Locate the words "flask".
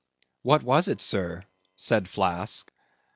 2.09-2.71